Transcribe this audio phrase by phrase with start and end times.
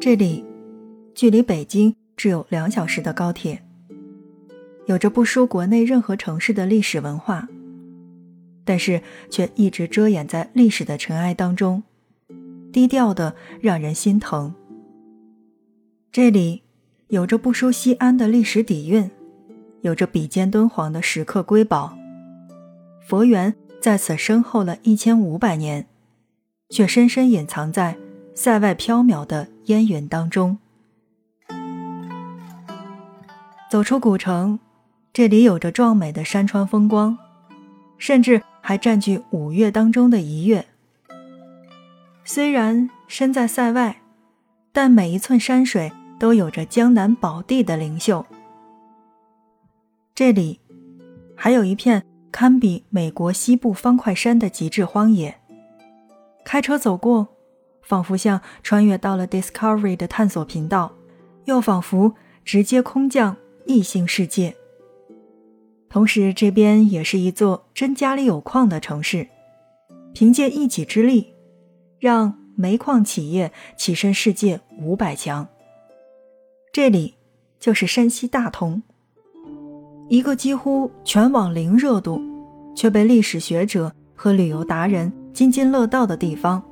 [0.00, 0.44] 这里
[1.14, 3.62] 距离北京只有两小时的高铁，
[4.86, 7.48] 有着不输国内任何城市的历史文化，
[8.64, 9.00] 但是
[9.30, 11.84] 却一直遮掩在历史的尘埃当中，
[12.72, 14.52] 低调的让人心疼。
[16.10, 16.62] 这里
[17.06, 19.08] 有着不输西安的历史底蕴，
[19.82, 21.96] 有着比肩敦煌的石刻瑰宝，
[23.06, 25.86] 佛缘在此深厚了一千五百年，
[26.70, 27.98] 却深深隐藏在。
[28.34, 30.56] 塞外缥缈的烟云当中，
[33.70, 34.58] 走出古城，
[35.12, 37.18] 这里有着壮美的山川风光，
[37.98, 40.64] 甚至还占据五岳当中的一岳。
[42.24, 44.00] 虽然身在塞外，
[44.72, 48.24] 但每一寸山水都有着江南宝地的灵秀。
[50.14, 50.58] 这里
[51.36, 55.38] 还有一片堪比美国西部方块山的极致荒野，
[56.44, 57.28] 开车走过。
[57.82, 60.94] 仿佛像穿越到了 Discovery 的探索频道，
[61.46, 64.54] 又仿佛直接空降异星世界。
[65.90, 69.28] 同时，这边也是一座真家里有矿的城市，
[70.14, 71.34] 凭借一己之力，
[71.98, 75.48] 让煤矿企业跻身世界五百强。
[76.72, 77.16] 这里
[77.58, 78.84] 就是山西大同，
[80.12, 82.20] 一个几乎全网零热度，
[82.74, 86.62] 却被历史学者和旅游达人津津乐道的地方。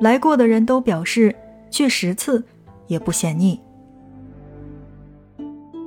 [0.00, 1.36] 来过的人都表示，
[1.70, 2.42] 去十次
[2.86, 3.60] 也不嫌腻。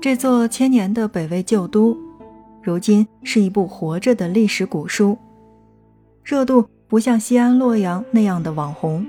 [0.00, 1.94] 这座千年的北魏旧都，
[2.62, 5.18] 如今是一部活着的历史古书，
[6.24, 9.06] 热度不像西安、洛阳那样的网红，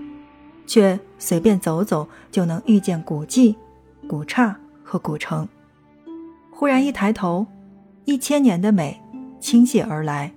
[0.65, 3.55] 却随便走走就能遇见古迹、
[4.05, 5.47] 古刹和古城。
[6.59, 7.45] 忽然一抬头，
[8.05, 8.99] 一千年的美
[9.39, 10.31] 倾泻而来。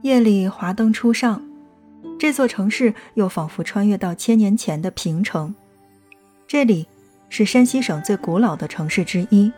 [0.00, 1.42] 夜里华灯初上。
[2.18, 5.54] 这座城市又仿佛穿越到千年前的平城，
[6.46, 6.88] 这里
[7.28, 9.52] 是山西省最古老的城市之一。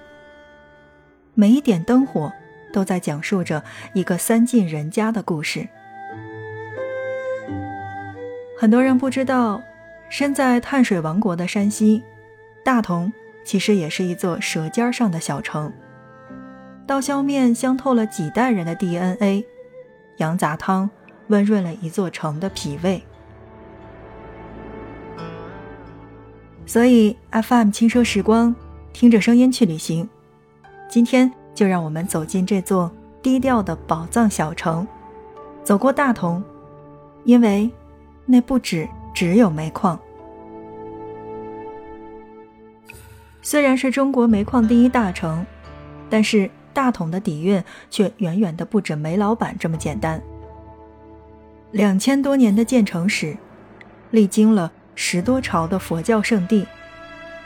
[1.35, 2.33] 每一点灯火
[2.73, 3.63] 都在讲述着
[3.95, 5.69] 一个三晋人家的故事。
[8.59, 9.63] 很多人不知道，
[10.11, 12.03] 身在碳水王国的山西，
[12.65, 13.11] 大同
[13.51, 15.73] 其实也是一座舌尖上的小城。
[16.87, 19.45] 刀削面香透了几代人的 DNA，
[20.19, 20.89] 羊杂汤。
[21.27, 23.03] 温润了一座城的脾胃，
[26.65, 28.55] 所以 FM 轻奢时光，
[28.93, 30.09] 听着声音去旅行。
[30.89, 32.89] 今天就让我们走进这座
[33.21, 34.87] 低调的宝藏小城，
[35.65, 36.41] 走过大同，
[37.25, 37.69] 因为
[38.27, 39.99] 那不止只有煤矿。
[43.43, 45.45] 虽然是中国煤矿第一大城，
[46.09, 50.21] 但是大同的底蕴却远远的不止煤老板这么简单。
[51.73, 53.37] 两千多年的建成史，
[54.11, 56.67] 历经了十多朝的佛教圣地，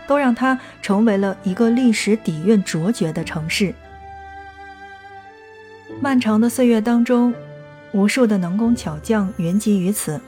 [0.06, 3.74] 都让它成为了一个历史底蕴卓绝的城市。
[6.00, 7.32] 漫长的岁月当中，
[7.92, 10.20] 无数的能工巧匠云集于此，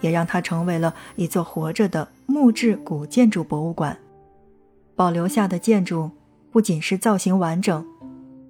[0.00, 3.98] 也让它成为了一座活着的木质古建筑博物馆。
[4.96, 6.10] 保留下的建筑
[6.50, 7.86] 不仅是造型完整，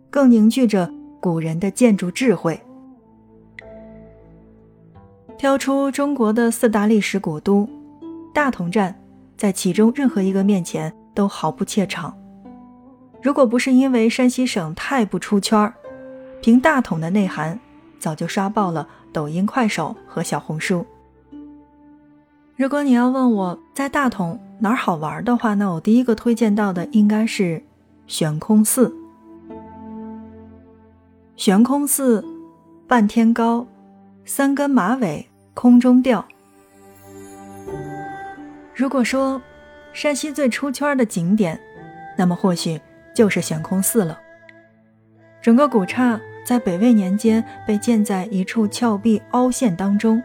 [0.09, 0.89] 更凝聚着
[1.21, 2.59] 古人的建筑智慧。
[5.37, 7.69] 挑出中国的四大历史古都，
[8.33, 8.99] 大同站
[9.37, 12.17] 在其中任何一个面前都毫不怯场。
[13.21, 15.75] 如果不是因为山西省太不出圈儿，
[16.41, 17.59] 凭大同的内涵，
[17.99, 20.87] 早就刷爆了抖音、快手和小红书。
[22.55, 27.63] 如果你要问我在大同哪儿好玩的话，那我第一个推荐到的应该是
[28.07, 28.95] 悬空寺。
[31.37, 32.25] 悬空寺，
[32.87, 33.67] 半天高。
[34.25, 36.27] 三根马尾空中吊。
[38.75, 39.41] 如果说
[39.93, 41.61] 山西最出圈的景点，
[42.19, 42.81] 那么或许
[43.15, 44.19] 就是悬空寺了。
[45.41, 50.21] 整个古刹在北魏年间被建在一处峭壁凹陷当中，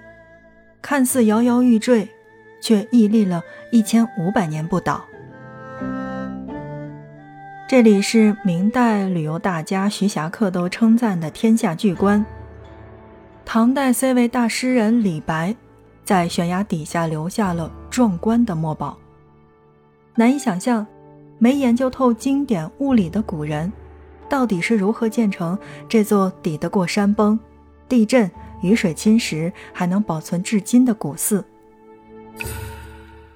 [0.81, 2.09] 看似摇摇欲坠，
[2.61, 5.03] 却屹立了一千五百年不倒。
[7.67, 12.25] 这里是明代旅游大家徐霞客都称赞的天下巨观。
[13.45, 15.55] 唐代 C 位大诗人李白，
[16.03, 18.97] 在悬崖底下留下了壮观的墨宝。
[20.15, 20.85] 难以想象，
[21.39, 23.71] 没研究透经典物理的古人，
[24.27, 27.39] 到底是如何建成这座抵得过山崩、
[27.87, 28.29] 地震、
[28.61, 31.43] 雨水侵蚀，还能保存至今的古寺。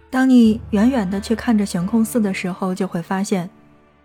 [0.09, 3.49] 当你远远的去看着悬空寺的时候，就会发现，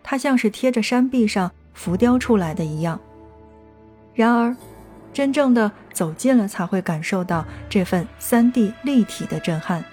[0.03, 2.99] 它像是贴着山壁上浮雕出来的一样。
[4.15, 4.57] 然而，
[5.13, 9.85] 真正的走近了，才会感受到这份三 D 立体的震撼。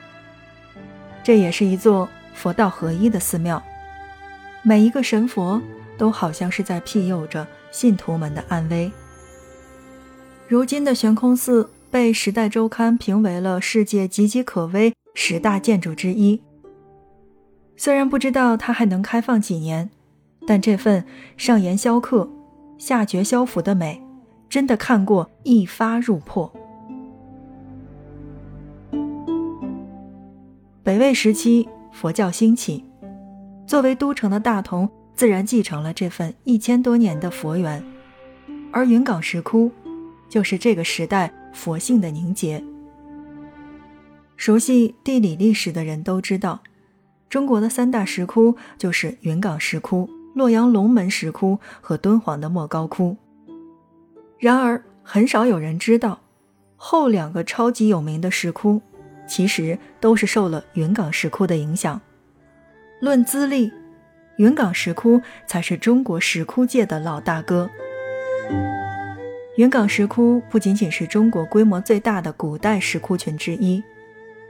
[1.23, 3.61] 这也是一座佛道合一的寺庙，
[4.63, 5.61] 每一个神佛
[5.97, 8.91] 都好像是在庇佑着信徒们的安危。
[10.47, 16.41] 如今的悬空寺被《时代周刊》评为了世界岌岌可危十大建筑之一。
[17.75, 19.89] 虽然不知道它还能开放几年，
[20.45, 21.05] 但这份
[21.37, 22.29] 上严萧客、
[22.77, 24.01] 下绝萧府的美，
[24.49, 26.51] 真的看过一发入破。
[30.83, 32.83] 北魏时期，佛教兴起，
[33.65, 37.83] 作为都城的大同自然继承了这份一千多年的佛缘，
[38.71, 39.71] 而云冈石窟。
[40.29, 42.63] 就是这个时代佛性的凝结。
[44.35, 46.61] 熟悉地理历史的人都知道，
[47.29, 53.17] 中国的三大石窟就是云冈石窟、洛阳龙门石窟和敦煌的莫高窟。
[54.37, 56.19] 然而，很少有人知道，
[56.75, 58.79] 后两个超级有名的石窟，
[59.27, 61.99] 其实都是受了云冈石窟的影响。
[63.01, 63.71] 论资历，
[64.37, 67.67] 云冈石窟才是中国石窟界的老大哥。
[69.57, 73.83] 云冈石窟不仅仅是中国规模最大的古代石窟群之一，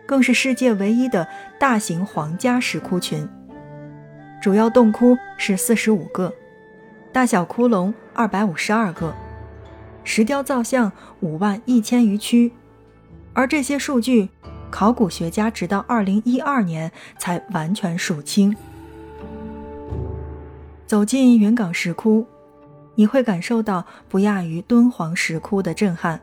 [0.05, 1.25] 更是世界唯一的
[1.57, 3.25] 大型皇家石窟群。
[4.41, 6.33] 主要洞窟是四十五个，
[7.13, 9.15] 大小窟窿二百五十二个，
[10.03, 12.51] 石雕造像五万一千余躯。
[13.31, 14.27] 而这些数据，
[14.69, 18.53] 考古学家直到二零一二年才完全数清。
[20.85, 22.27] 走进云冈石窟。
[22.97, 26.19] 你会感受到不亚于敦煌石窟的震撼，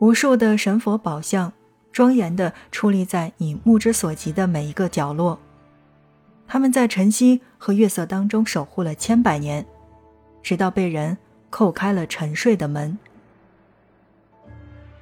[0.00, 1.52] 无数的神佛宝像
[1.92, 5.38] 庄严地矗立在你目之所及的每一个角落，
[6.48, 9.64] 他们在晨曦和月色当中守护了千百年，
[10.42, 11.16] 直到被人
[11.52, 12.98] 叩开了沉睡的门。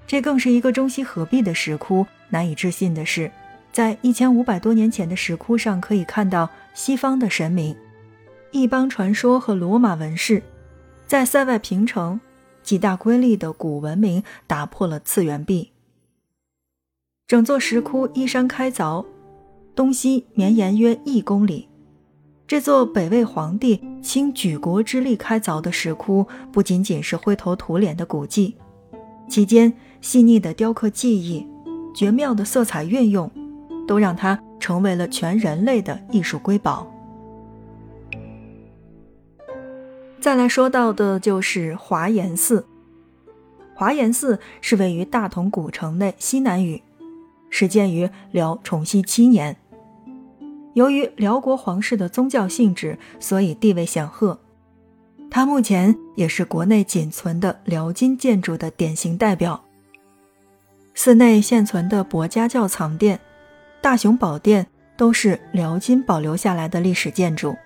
[0.06, 2.06] 这更是一个中西合璧的石窟。
[2.28, 3.30] 难以置信的是，
[3.72, 7.74] 在一千五百多年前的石窟上可以看到西方的神明、
[8.52, 10.42] 异邦传说和罗马纹饰。
[11.08, 12.20] 在塞外平城，
[12.62, 15.72] 几大瑰丽的古文明打破了次元壁。
[17.26, 19.06] 整座石窟依山开凿，
[19.74, 21.66] 东西绵延约一公里。
[22.46, 28.54] 这座北魏皇帝倾举国之力开凿的石窟，不仅仅是灰头土脸的古迹，
[29.30, 29.72] 其间
[30.02, 31.46] 细腻的雕刻技艺、
[31.94, 33.30] 绝妙的色彩运用，
[33.86, 36.86] 都让它成为了全人类的艺术瑰宝。
[40.20, 42.66] 再来说到的就是华严寺。
[43.74, 46.82] 华严寺是位于大同古城内西南隅，
[47.48, 49.56] 始建于辽崇熙七年。
[50.74, 54.38] 由于辽国皇室的宗教性质，所以地位显赫。
[55.30, 59.64] 它目前也是国内仅存的辽金建筑的典型代表。
[60.94, 63.20] 寺内现存的博家教藏殿、
[63.80, 64.66] 大雄宝殿
[64.96, 67.56] 都是辽金保留下来的历史建筑。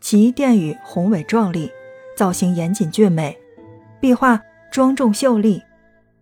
[0.00, 1.70] 其殿宇宏伟壮丽，
[2.16, 3.36] 造型严谨俊美，
[4.00, 4.40] 壁画
[4.70, 5.62] 庄重秀丽，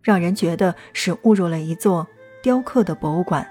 [0.01, 2.07] 让人觉得是误入了一座
[2.43, 3.47] 雕刻的博物馆。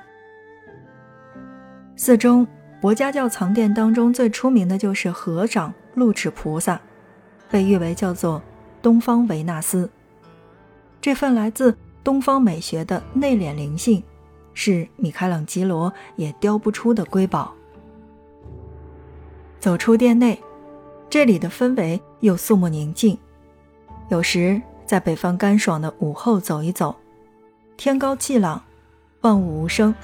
[1.96, 2.48] 寺中
[2.81, 6.81] 博家教藏殿当中最出名的就是合掌露齿菩萨，
[7.52, 8.42] 被誉为叫做
[8.81, 9.90] 东方维纳斯。
[11.00, 14.01] 这份来自东方美学的内敛灵性，
[14.53, 17.53] 是米开朗基罗也雕不出的瑰宝。
[19.63, 20.38] 走出殿内，
[21.10, 23.17] 这里的氛围又肃穆宁静。
[24.10, 26.93] 有时在北方干爽的午后走一走，
[27.77, 28.62] 天高气朗，
[29.22, 29.96] 万物无声，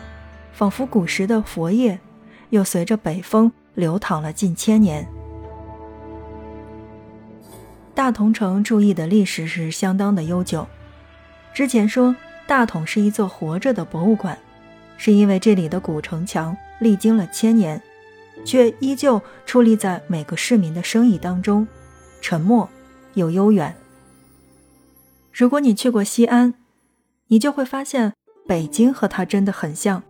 [0.53, 1.99] 仿佛古时的佛业
[2.51, 5.05] 又随着北风流淌了近千年。
[7.93, 10.65] 大同城注意的历史是相当的悠久。
[11.53, 12.15] 之前说
[12.47, 14.39] 大同是一座活着的博物馆，
[14.95, 17.81] 是因为这里的古城墙历经了千年。
[18.45, 21.67] 却依旧矗立在每个市民的生意当中，
[22.21, 22.67] 沉默
[23.13, 23.75] 又悠远。
[25.31, 26.53] 如果你去过西安，
[27.27, 28.13] 你就会发现
[28.47, 30.03] 北京和它真的很像。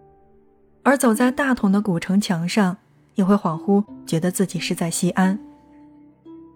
[0.83, 2.77] 而走在大同的古城墙上，
[3.15, 5.39] 你会恍惚觉得自己是在西安。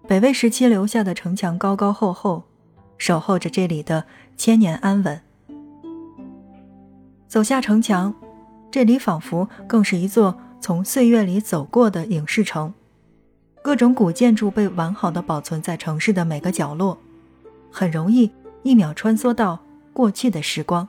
[0.08, 2.42] 北魏时期留下的城墙高高厚厚，
[2.98, 4.04] 守候着这里的
[4.36, 5.20] 千年安稳。
[7.28, 8.14] 走下城墙，
[8.70, 10.36] 这里仿佛更是一座。
[10.64, 12.72] 从岁月里走过的影视城，
[13.60, 16.96] 各种古建筑被完好的保存在城市的每个角落，
[17.70, 20.88] 很容易一秒穿梭到过去的时光。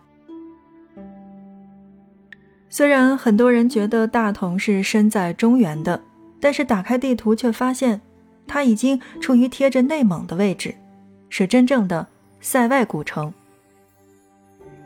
[2.69, 6.01] 虽然很多人觉得大同是身在中原的，
[6.39, 7.99] 但是打开地图却发现，
[8.47, 10.73] 它已经处于贴着内蒙的位置，
[11.27, 12.07] 是真正的
[12.39, 13.33] 塞外古城。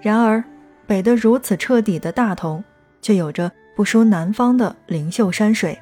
[0.02, 0.44] 然而，
[0.88, 2.64] 北得如此彻底的大同，
[3.04, 5.80] 却有着不输南方的灵秀山水，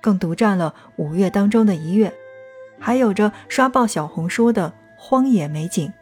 [0.00, 2.14] 更独占了五岳当中的一岳，
[2.78, 5.92] 还有着刷爆小红书的荒野美景。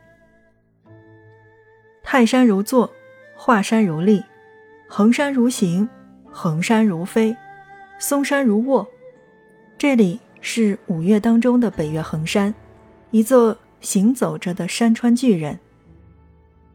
[2.02, 2.92] 泰山如坐，
[3.34, 4.22] 华山如立，
[4.86, 5.88] 衡山如行，
[6.30, 7.34] 衡山如飞，
[7.98, 8.86] 嵩山如卧。
[9.78, 12.54] 这里是五岳当中的北岳衡山，
[13.12, 15.58] 一座行走着的山川巨人。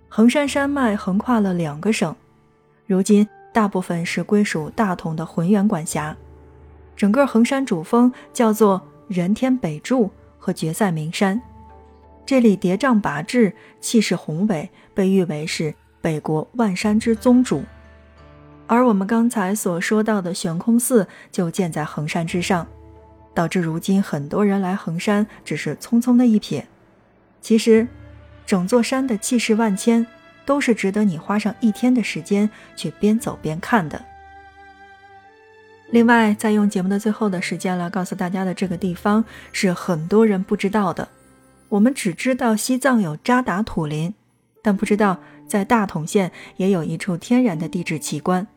[0.08, 2.16] 衡山山脉横跨了两个省，
[2.88, 6.16] 如今大部分是归属大同的浑源管辖。
[6.96, 11.42] 整个衡山主峰叫做人天北柱和绝塞名山，
[12.26, 17.64] 这里叠嶂拔峙，气势宏伟，被誉为是北国万山之宗主。
[18.68, 22.68] 而我们刚才所说到的悬空寺就建在衡山之上，
[23.34, 26.64] 导致如今很多人来衡山只是匆匆的一瞥，
[27.42, 27.88] 其实。
[28.46, 30.04] 整座山的气势万千，
[30.50, 34.04] 都是值得你花上一天的时间去边走边看的。
[35.92, 41.08] 另外，再用节目的最后的时间来告诉大家的这个地方是很多人不知道的。
[41.70, 44.12] 我们只知道西藏有扎达土林，
[44.64, 48.48] 但不知道在大同县也有一处天然的地质奇观。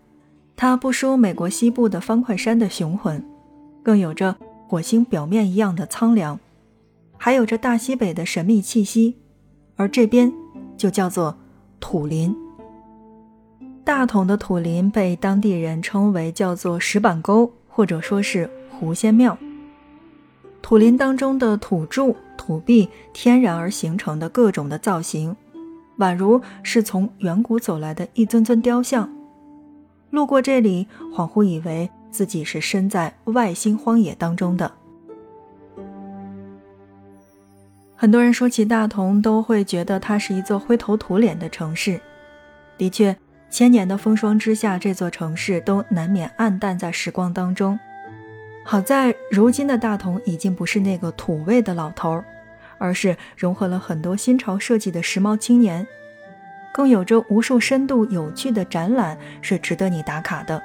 [0.57, 3.23] 它不输美国西部的方块山的雄浑，
[3.83, 4.35] 更有着
[4.67, 6.41] 火星表面一样的苍凉，
[7.19, 9.19] 还有着大西北的神秘气息。
[9.77, 10.33] 而这边
[10.79, 11.37] 就叫做
[11.83, 12.35] 土林。
[13.85, 19.37] 大同的土林被当地人称为叫做石板沟，或者说是狐仙庙。
[20.62, 25.37] 土林当中的土柱、土壁天然而形成的各种的造型，
[25.99, 29.12] 宛如是从远古走来的一尊尊雕像。
[30.11, 34.71] 路过这里，恍惚以为自己是身在外星荒野当中的。
[38.03, 42.01] 很多人说起大同，都会觉得它是一座灰头土脸的城市。
[42.77, 43.17] 的确，
[43.49, 47.79] 千年的风霜之下，这座城市都难免暗淡在时光当中。
[48.65, 52.21] 好在如今的大同已经不是那个土味的老头，
[52.77, 55.87] 而是融合了很多新潮设计的时髦青年，
[56.75, 60.61] 更有着无数深度有趣的展览，是值得你打卡的。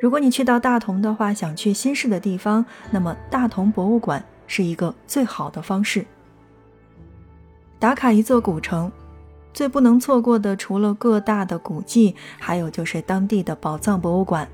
[0.00, 6.06] 如果你去到大同的话，想去新式的地方，那么大同博物馆是一个最好的方式。
[7.78, 8.90] 打卡一座古城，
[9.52, 14.48] 最不能错过的除了各大的古迹，还有就是当地的宝藏博物馆。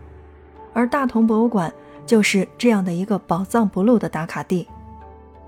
[0.73, 1.73] 而大同博物馆
[2.05, 4.67] 就是这样的一个宝藏不露的打卡地。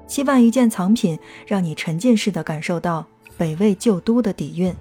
[0.07, 4.75] 七万余件藏品，让你沉浸式的感受到北魏旧都的底蕴。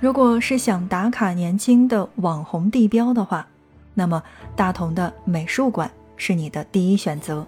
[0.00, 3.46] 如果是想打卡年轻的网红地标的话，
[3.94, 4.22] 那么
[4.54, 7.46] 大同的美术馆是你的第一选择。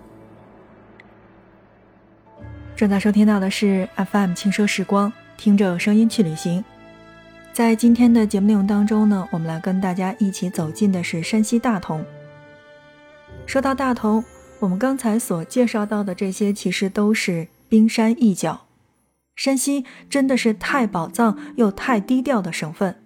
[2.76, 6.62] 正在收听到的是 FM 轻奢时光，听着声音去旅行。
[7.50, 12.04] 在今天的节目内容当中呢，我们来跟大家一起走进的是山西大同。
[13.47, 14.23] 说到大同，
[14.61, 18.66] 我们刚才所介绍到的这些，其实都是冰山一角。
[19.35, 22.97] 山西真的是太宝藏又太低调的省份。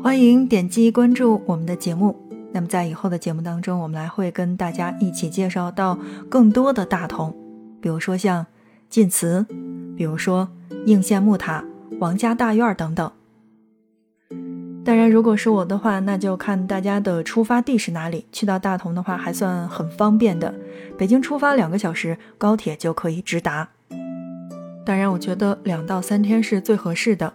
[0.00, 2.14] 欢迎点击关注我们的节目。
[2.52, 5.98] 那么在以后的节目当中，我们来会跟大家一起介绍到
[6.30, 7.36] 更多的大同。
[7.80, 8.46] 比如说像
[8.88, 9.46] 晋祠，
[9.96, 10.48] 比如说
[10.86, 11.64] 应县木塔、
[12.00, 13.10] 王家大院等等。
[14.84, 18.24] 当然，如果是我的话，那就看大家的出发地是哪里。
[18.32, 20.54] 去到大同的话，还算很方便的，
[20.96, 23.68] 北京出发两个小时，高铁就可以直达。
[24.86, 27.34] 当然，我觉得两到三天是最合适的。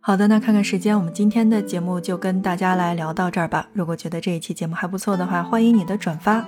[0.00, 3.68] 好的，那看看时间，我们今天的节目就跟大家来聊到这儿吧。
[3.72, 6.44] 如果觉得这一期节目还不错的话，欢迎你的转发。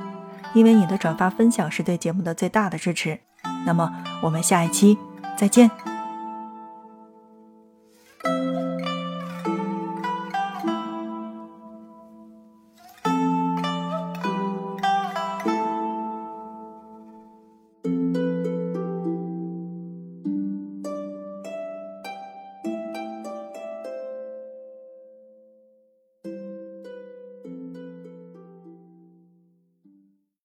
[0.54, 3.20] 因为你的转发分享是对节目的最大的支持，
[3.64, 3.90] 那么
[4.22, 4.98] 我们下一期
[5.36, 5.91] 再见。